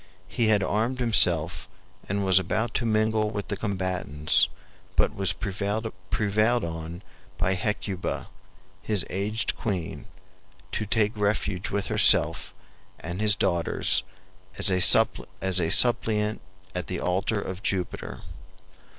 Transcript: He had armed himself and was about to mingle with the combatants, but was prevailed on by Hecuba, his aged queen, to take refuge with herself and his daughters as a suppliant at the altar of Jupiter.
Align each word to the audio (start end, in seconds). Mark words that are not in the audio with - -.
He 0.27 0.47
had 0.47 0.63
armed 0.63 0.97
himself 0.99 1.69
and 2.09 2.25
was 2.25 2.39
about 2.39 2.73
to 2.73 2.87
mingle 2.87 3.29
with 3.29 3.49
the 3.49 3.55
combatants, 3.55 4.47
but 4.95 5.13
was 5.13 5.31
prevailed 5.31 5.85
on 6.65 7.03
by 7.37 7.53
Hecuba, 7.53 8.27
his 8.81 9.05
aged 9.11 9.55
queen, 9.55 10.07
to 10.71 10.87
take 10.87 11.15
refuge 11.15 11.69
with 11.69 11.85
herself 11.85 12.51
and 12.99 13.21
his 13.21 13.35
daughters 13.35 14.01
as 14.57 14.71
a 14.71 14.81
suppliant 14.81 16.41
at 16.73 16.87
the 16.87 16.99
altar 16.99 17.39
of 17.39 17.61
Jupiter. 17.61 18.23